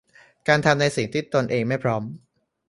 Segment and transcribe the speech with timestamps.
[0.47, 2.03] การทำในสิ่งที่ตนเองไม่พร้อม